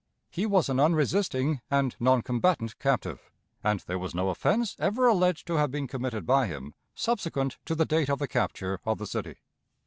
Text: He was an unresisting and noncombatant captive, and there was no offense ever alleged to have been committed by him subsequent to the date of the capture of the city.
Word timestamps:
He 0.31 0.47
was 0.47 0.67
an 0.67 0.79
unresisting 0.79 1.61
and 1.69 1.95
noncombatant 1.99 2.79
captive, 2.79 3.29
and 3.63 3.81
there 3.81 3.99
was 3.99 4.15
no 4.15 4.29
offense 4.29 4.75
ever 4.79 5.05
alleged 5.05 5.45
to 5.45 5.57
have 5.57 5.69
been 5.69 5.85
committed 5.85 6.25
by 6.25 6.47
him 6.47 6.73
subsequent 6.95 7.59
to 7.65 7.75
the 7.75 7.85
date 7.85 8.09
of 8.09 8.17
the 8.17 8.27
capture 8.27 8.79
of 8.83 8.97
the 8.97 9.05
city. 9.05 9.41